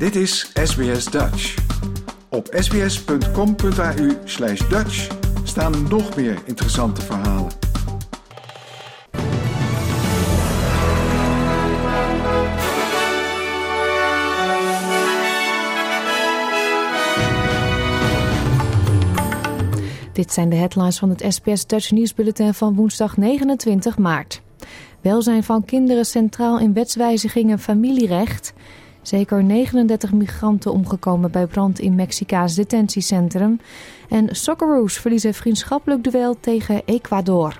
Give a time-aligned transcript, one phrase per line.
[0.00, 1.54] Dit is SBS Dutch.
[2.28, 5.08] Op sbs.com.au slash Dutch
[5.44, 7.52] staan nog meer interessante verhalen.
[20.12, 24.42] Dit zijn de headlines van het SBS Dutch nieuwsbulletin van woensdag 29 maart.
[25.00, 28.52] Welzijn van kinderen centraal in wetswijzigingen familierecht.
[29.02, 33.60] Zeker 39 migranten omgekomen bij brand in Mexica's detentiecentrum.
[34.08, 37.56] En Socceroos verliezen vriendschappelijk duel tegen Ecuador.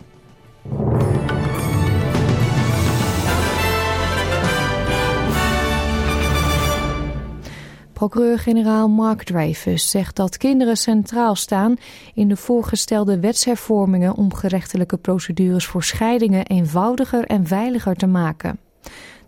[7.92, 11.76] Procureur-generaal Mark Dreyfus zegt dat kinderen centraal staan
[12.14, 18.58] in de voorgestelde wetshervormingen om gerechtelijke procedures voor scheidingen eenvoudiger en veiliger te maken.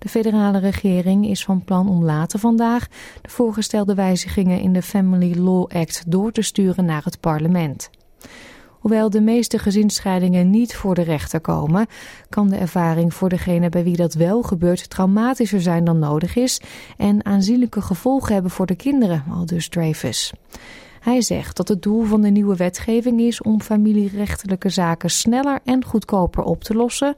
[0.02, 2.88] De federale regering is van plan om later vandaag
[3.20, 7.90] de voorgestelde wijzigingen in de Family Law Act door te sturen naar het parlement.
[8.68, 11.86] Hoewel de meeste gezinsscheidingen niet voor de rechter komen,
[12.28, 16.60] kan de ervaring voor degene bij wie dat wel gebeurt traumatischer zijn dan nodig is
[16.96, 20.32] en aanzienlijke gevolgen hebben voor de kinderen, aldus Dreyfus.
[21.02, 25.84] Hij zegt dat het doel van de nieuwe wetgeving is om familierechtelijke zaken sneller en
[25.84, 27.14] goedkoper op te lossen,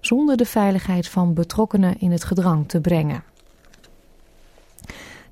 [0.00, 3.22] zonder de veiligheid van betrokkenen in het gedrang te brengen.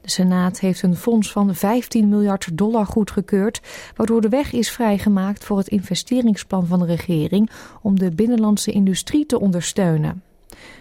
[0.00, 3.60] De Senaat heeft een fonds van 15 miljard dollar goedgekeurd,
[3.96, 7.50] waardoor de weg is vrijgemaakt voor het investeringsplan van de regering
[7.82, 10.22] om de binnenlandse industrie te ondersteunen.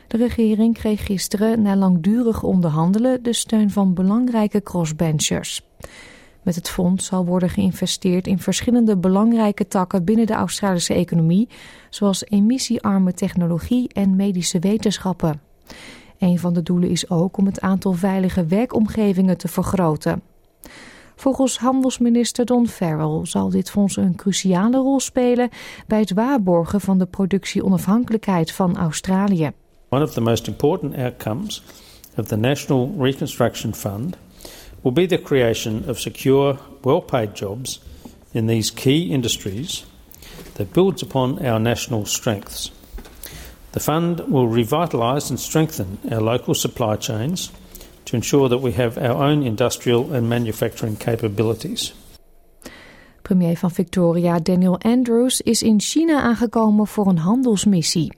[0.08, 5.64] De regering kreeg gisteren, na langdurig onderhandelen, de steun van belangrijke crossbenchers.
[6.46, 11.48] Met het fonds zal worden geïnvesteerd in verschillende belangrijke takken binnen de Australische economie,
[11.90, 15.42] zoals emissiearme technologie en medische wetenschappen.
[16.20, 20.22] Een van de doelen is ook om het aantal veilige werkomgevingen te vergroten.
[21.16, 25.50] Volgens handelsminister Don Farrell zal dit fonds een cruciale rol spelen
[25.88, 29.52] bij het waarborgen van de productieonafhankelijkheid van Australië.
[29.90, 31.64] One of the most important outcomes
[32.18, 34.18] of the National Reconstruction Fund
[34.86, 37.80] will be the creation of secure, well-paid jobs
[38.36, 39.84] in these key industries
[40.54, 42.70] that builds upon our national strengths.
[43.72, 47.52] The fund will revitalise and strengthen our local supply chains
[48.06, 51.92] to ensure that we have our own industrial and manufacturing capabilities.
[53.24, 58.12] Premier van Victoria Daniel Andrews is in China aangekomen voor een handelsmissie.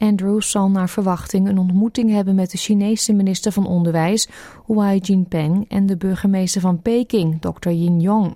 [0.00, 4.28] Andrews zal naar verwachting een ontmoeting hebben met de Chinese minister van Onderwijs,
[4.66, 7.70] Huai Jinpeng, en de burgemeester van Peking, Dr.
[7.70, 8.34] Yin Yong.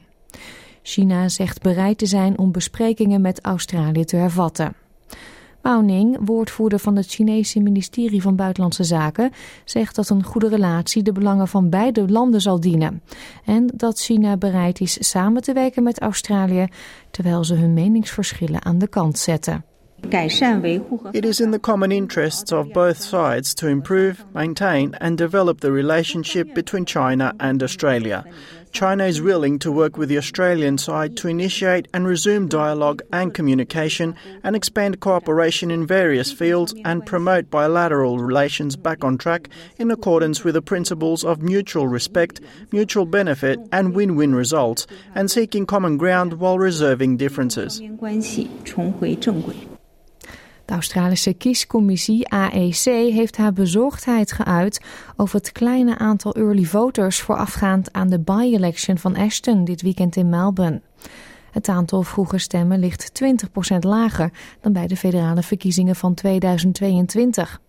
[0.83, 4.75] China zegt bereid te zijn om besprekingen met Australië te hervatten.
[5.63, 9.33] Mao Ning, woordvoerder van het Chinese ministerie van Buitenlandse Zaken,
[9.65, 13.03] zegt dat een goede relatie de belangen van beide landen zal dienen.
[13.45, 16.67] En dat China bereid is samen te werken met Australië,
[17.11, 19.65] terwijl ze hun meningsverschillen aan de kant zetten.
[21.13, 25.73] It is in the common interests of both sides to improve, maintain, and develop the
[25.73, 28.25] relationship between China and Australia.
[28.75, 33.33] China is willing to work with the Australian side to initiate and resume dialogue and
[33.33, 39.49] communication and expand cooperation in various fields and promote bilateral relations back on track
[39.79, 42.41] in accordance with the principles of mutual respect,
[42.73, 47.81] mutual benefit, and win win results, and seeking common ground while reserving differences.
[50.65, 54.81] De Australische kiescommissie AEC heeft haar bezorgdheid geuit
[55.17, 60.29] over het kleine aantal early voters voorafgaand aan de by-election van Ashton dit weekend in
[60.29, 60.83] Melbourne.
[61.51, 63.13] Het aantal vroege stemmen ligt
[63.75, 64.31] 20% lager
[64.61, 67.61] dan bij de federale verkiezingen van 2022.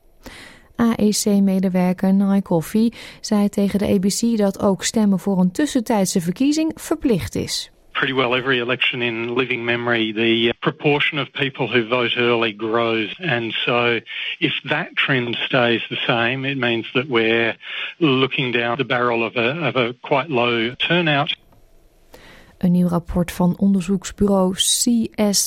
[0.76, 7.36] AEC-medewerker Nye Coffey zei tegen de ABC dat ook stemmen voor een tussentijdse verkiezing verplicht
[7.36, 7.72] is.
[7.96, 12.52] Pretty well every election in living memory, the uh, proportion of people who vote early
[12.52, 13.16] grows.
[13.20, 14.00] And so
[14.40, 17.56] if that trend stays the same, it means that we're
[18.00, 21.36] looking down the barrel of a, of a quite low turnout.
[22.58, 25.46] Een nieuw rapport van onderzoeksbureau CSIRO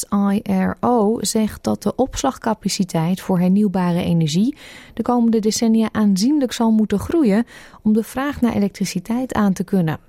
[1.21, 4.57] zegt dat de opslagcapaciteit voor hernieuwbare energie
[4.95, 7.47] de komende decennia aanzienlijk zal moeten groeien
[7.83, 10.08] om de vraag naar elektriciteit aan te kunnen.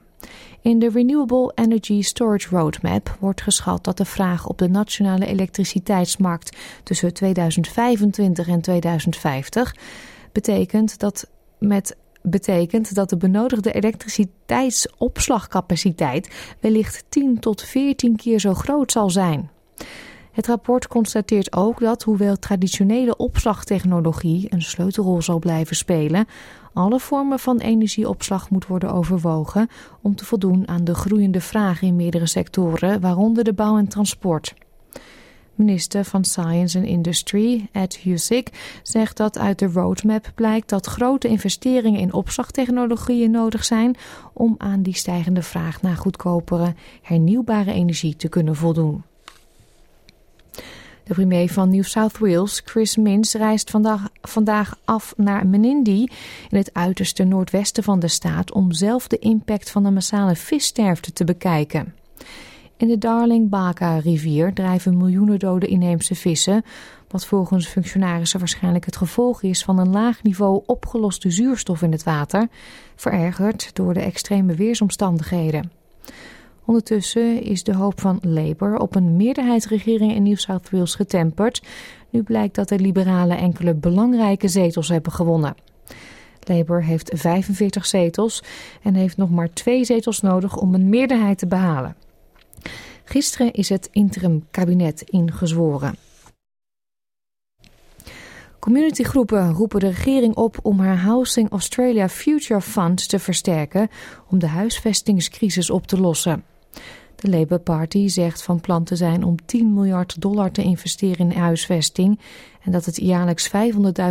[0.61, 6.57] In de Renewable Energy Storage Roadmap wordt geschat dat de vraag op de nationale elektriciteitsmarkt
[6.83, 9.75] tussen 2025 en 2050
[10.31, 11.29] betekent dat
[11.59, 19.49] met betekent dat de benodigde elektriciteitsopslagcapaciteit wellicht 10 tot 14 keer zo groot zal zijn.
[20.39, 26.25] Het rapport constateert ook dat, hoewel traditionele opslagtechnologie een sleutelrol zal blijven spelen,
[26.73, 29.67] alle vormen van energieopslag moet worden overwogen
[30.01, 34.53] om te voldoen aan de groeiende vraag in meerdere sectoren, waaronder de bouw en transport.
[35.55, 41.27] Minister van Science and Industry, Ed Husick, zegt dat uit de roadmap blijkt dat grote
[41.27, 43.95] investeringen in opslagtechnologieën nodig zijn
[44.33, 49.03] om aan die stijgende vraag naar goedkopere, hernieuwbare energie te kunnen voldoen.
[51.09, 56.09] De premier van New South Wales, Chris Minns, reist vandaag, vandaag af naar Menindee
[56.49, 61.13] in het uiterste noordwesten van de staat om zelf de impact van de massale vissterfte
[61.13, 61.95] te bekijken.
[62.77, 66.63] In de Darling Baka rivier drijven miljoenen dode inheemse vissen,
[67.07, 72.03] wat volgens functionarissen waarschijnlijk het gevolg is van een laag niveau opgeloste zuurstof in het
[72.03, 72.47] water,
[72.95, 75.71] verergerd door de extreme weersomstandigheden.
[76.69, 81.61] Ondertussen is de hoop van Labour op een meerderheidsregering in New South Wales getemperd.
[82.09, 85.55] Nu blijkt dat de liberalen enkele belangrijke zetels hebben gewonnen.
[86.39, 88.43] Labour heeft 45 zetels
[88.83, 91.95] en heeft nog maar twee zetels nodig om een meerderheid te behalen.
[93.03, 95.95] Gisteren is het interim kabinet ingezworen.
[98.59, 103.89] Communitygroepen roepen de regering op om haar Housing Australia Future Fund te versterken
[104.27, 106.43] om de huisvestingscrisis op te lossen.
[107.19, 111.37] De Labour Party zegt van plan te zijn om 10 miljard dollar te investeren in
[111.37, 112.19] huisvesting
[112.63, 113.49] en dat het jaarlijks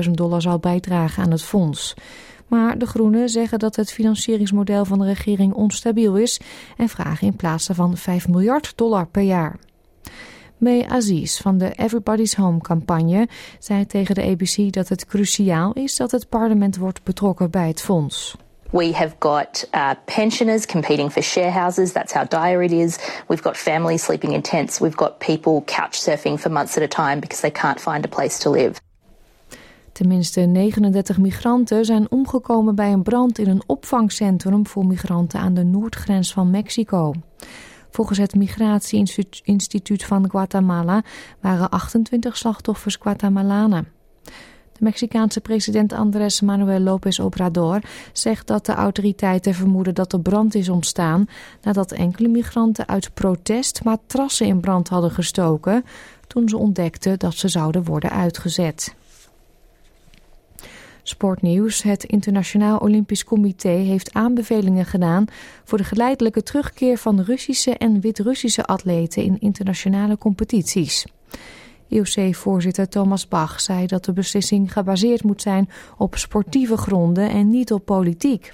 [0.04, 1.94] 500.000 dollar zal bijdragen aan het fonds.
[2.46, 6.40] Maar de Groenen zeggen dat het financieringsmodel van de regering onstabiel is
[6.76, 9.58] en vragen in plaats daarvan 5 miljard dollar per jaar.
[10.56, 13.28] May Aziz van de Everybody's Home campagne
[13.58, 17.80] zei tegen de ABC dat het cruciaal is dat het parlement wordt betrokken bij het
[17.80, 18.36] fonds.
[18.70, 21.92] We have got uh, pensioners competing for share houses.
[21.92, 22.98] That's how dire it is.
[23.28, 24.78] We've got families sleeping in tents.
[24.78, 28.08] We've got people couch surfing for months at a time because they can't find a
[28.08, 28.80] place to live.
[29.92, 35.64] Tenminste 39 migranten zijn omgekomen bij een brand in een opvangcentrum voor migranten aan de
[35.64, 37.12] noordgrens van Mexico.
[37.90, 41.02] Volgens het Migratieinstituut van Guatemala
[41.40, 43.88] waren 28 slachtoffers Guatemalanen.
[44.78, 47.80] De Mexicaanse president Andrés Manuel López Obrador
[48.12, 51.28] zegt dat de autoriteiten vermoeden dat er brand is ontstaan
[51.62, 55.84] nadat enkele migranten uit protest matrassen in brand hadden gestoken
[56.26, 58.94] toen ze ontdekten dat ze zouden worden uitgezet.
[61.02, 61.82] Sportnieuws.
[61.82, 65.24] Het Internationaal Olympisch Comité heeft aanbevelingen gedaan
[65.64, 71.06] voor de geleidelijke terugkeer van Russische en Wit-Russische atleten in internationale competities.
[71.88, 77.72] IOC-voorzitter Thomas Bach zei dat de beslissing gebaseerd moet zijn op sportieve gronden en niet
[77.72, 78.52] op politiek.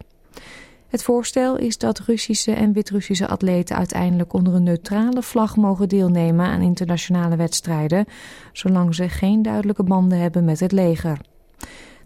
[0.88, 6.46] Het voorstel is dat Russische en Wit-Russische atleten uiteindelijk onder een neutrale vlag mogen deelnemen
[6.46, 8.04] aan internationale wedstrijden,
[8.52, 11.18] zolang ze geen duidelijke banden hebben met het leger.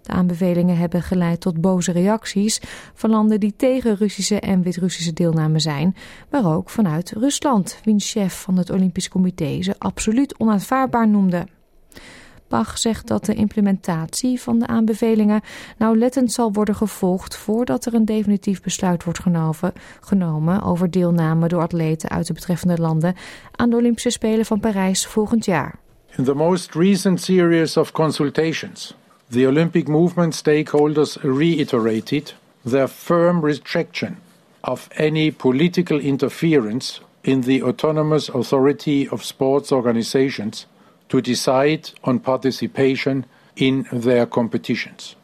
[0.08, 2.60] De aanbevelingen hebben geleid tot boze reacties
[2.94, 5.96] van landen die tegen Russische en Wit-Russische deelname zijn,
[6.30, 11.46] maar ook vanuit Rusland, wiens chef van het Olympisch Comité ze absoluut onaanvaardbaar noemde.
[12.48, 15.40] Bach zegt dat de implementatie van de aanbevelingen
[15.78, 19.20] nauwlettend zal worden gevolgd voordat er een definitief besluit wordt
[20.00, 23.14] genomen over deelname door atleten uit de betreffende landen
[23.56, 25.78] aan de Olympische Spelen van Parijs volgend jaar.
[26.16, 28.97] In the most recent series of consultations
[29.30, 32.32] the Olympic movement stakeholders reiterated
[32.64, 34.16] their firm rejection
[34.64, 40.66] of any political interference in the autonomous authority of sports organizations
[41.10, 45.14] to decide on participation in their competitions.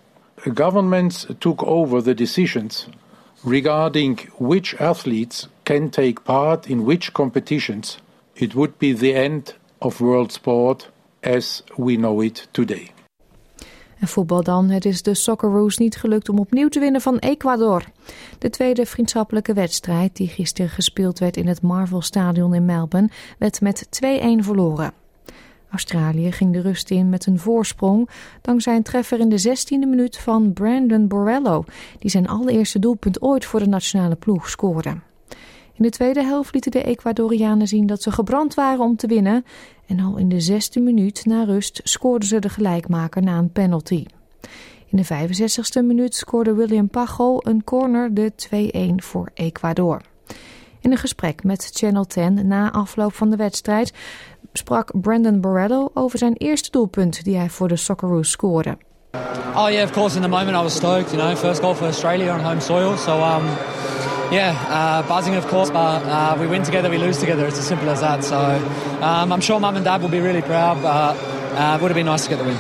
[0.53, 2.87] Governments took over the decisions
[3.43, 7.99] regarding which athletes can take part in which competitions.
[8.37, 10.89] It would be the end of world sport
[11.23, 12.94] as we know it today.
[14.05, 14.71] En voetbal dan.
[14.71, 17.85] Het is de Socceroos niet gelukt om opnieuw te winnen van Ecuador.
[18.39, 23.61] De tweede vriendschappelijke wedstrijd, die gisteren gespeeld werd in het Marvel Stadion in Melbourne, werd
[23.61, 24.09] met 2-1
[24.39, 24.93] verloren.
[25.71, 28.09] Australië ging de rust in met een voorsprong
[28.41, 31.65] dankzij een treffer in de 16e minuut van Brandon Borrello,
[31.99, 34.97] die zijn allereerste doelpunt ooit voor de nationale ploeg scoorde.
[35.77, 39.45] In de tweede helft lieten de Ecuadorianen zien dat ze gebrand waren om te winnen.
[39.87, 44.07] En al in de zesde minuut na rust scoorden ze de gelijkmaker na een penalty.
[44.87, 48.33] In de 65ste minuut scoorde William Pago een corner de
[49.01, 50.01] 2-1 voor Ecuador.
[50.81, 53.93] In een gesprek met Channel 10 na afloop van de wedstrijd
[54.53, 58.77] sprak Brandon Borrello over zijn eerste doelpunt die hij voor de Socceroos scoorde.
[59.57, 61.87] Oh yeah, of course in the moment I was stoked, you know, first goal for
[61.87, 62.97] Australia on home soil.
[62.97, 63.45] So um
[64.35, 67.47] Yeah, uh, buzzing of course, but uh, we win together, we lose together.
[67.47, 68.25] It's as simple as that.
[68.25, 68.37] So
[69.01, 71.17] um, I'm sure mum and dad will be really proud, but
[71.57, 72.57] uh, it would have been nice to get the win.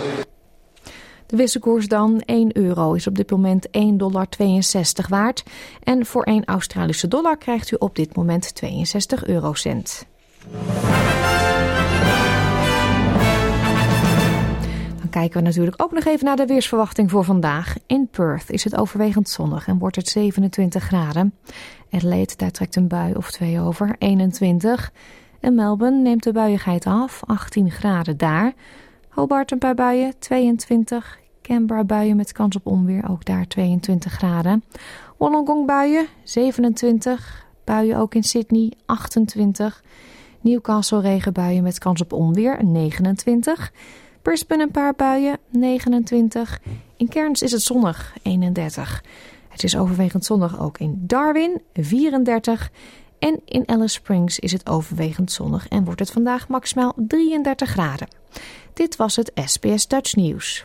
[1.26, 4.26] De wisselkoers dan 1 euro is op dit moment 1,62 dollar
[5.08, 5.42] waard.
[5.82, 10.06] En voor 1 Australische dollar krijgt u op dit moment 62 eurocent.
[15.14, 17.74] Kijken we natuurlijk ook nog even naar de weersverwachting voor vandaag.
[17.86, 21.34] In Perth is het overwegend zonnig en wordt het 27 graden.
[21.90, 24.92] Adelaide, daar trekt een bui of twee over, 21.
[25.40, 28.52] En Melbourne neemt de buiigheid af, 18 graden daar.
[29.08, 31.18] Hobart een paar buien, 22.
[31.42, 34.64] Canberra buien met kans op onweer, ook daar 22 graden.
[35.16, 37.46] Wollongong buien, 27.
[37.64, 39.82] Buien ook in Sydney, 28.
[40.40, 43.72] Newcastle regenbuien met kans op onweer, 29.
[44.24, 46.60] Brisbane een paar buien, 29.
[46.96, 49.04] In Cairns is het zonnig, 31.
[49.48, 52.70] Het is overwegend zonnig ook in Darwin, 34.
[53.18, 58.08] En in Alice Springs is het overwegend zonnig en wordt het vandaag maximaal 33 graden.
[58.72, 60.64] Dit was het SBS Dutch Nieuws.